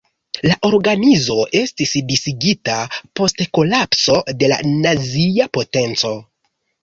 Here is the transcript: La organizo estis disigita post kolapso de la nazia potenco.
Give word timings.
La 0.49 0.55
organizo 0.67 1.35
estis 1.59 1.91
disigita 2.13 2.77
post 3.19 3.43
kolapso 3.59 4.17
de 4.41 4.49
la 4.55 4.59
nazia 4.73 5.51
potenco. 5.59 6.15